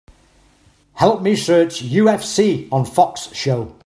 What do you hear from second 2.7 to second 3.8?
on Fox show.